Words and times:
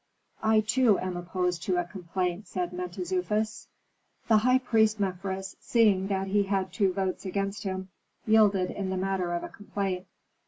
"I 0.41 0.61
too 0.61 0.97
am 0.97 1.15
opposed 1.15 1.61
to 1.65 1.77
a 1.79 1.83
complaint," 1.83 2.47
said 2.47 2.73
Mentezufis. 2.73 3.67
The 4.27 4.37
high 4.37 4.57
priest, 4.57 4.99
Mefres, 4.99 5.55
seeing 5.59 6.07
that 6.07 6.25
he 6.29 6.41
had 6.41 6.73
two 6.73 6.91
votes 6.91 7.23
against 7.23 7.61
him, 7.61 7.89
yielded 8.25 8.71
in 8.71 8.89
the 8.89 8.97
matter 8.97 9.31
of 9.31 9.43
a 9.43 9.49
complaint. 9.49 10.07